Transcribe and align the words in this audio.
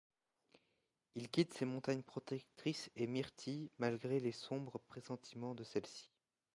Il 1.13 1.29
quitte 1.29 1.53
ses 1.53 1.65
montagnes 1.65 2.01
protectrices 2.01 2.89
et 2.95 3.05
Myrtille 3.05 3.69
malgré 3.77 4.19
les 4.19 4.31
sombres 4.31 4.79
pressentiments 4.87 5.53
de 5.53 5.63
celle-ci. 5.63 6.09